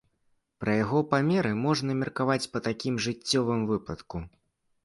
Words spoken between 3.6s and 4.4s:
выпадку.